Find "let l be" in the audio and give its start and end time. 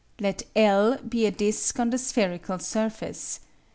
0.19-1.27